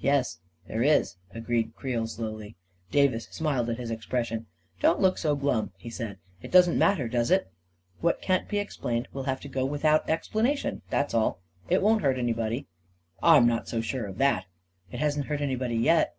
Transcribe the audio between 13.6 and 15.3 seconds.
so sure of that 1 ""It hasn't